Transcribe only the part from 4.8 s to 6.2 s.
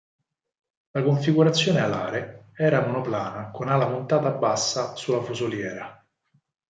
sulla fusoliera..